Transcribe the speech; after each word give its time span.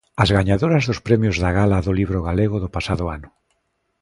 As 0.23 0.29
gañadoras 0.37 0.83
dos 0.89 1.03
Premios 1.07 1.37
da 1.43 1.51
Gala 1.59 1.83
do 1.85 1.91
Libro 1.99 2.19
Galego 2.27 2.55
do 2.63 2.69
pasado 2.75 3.03
ano. 3.15 3.29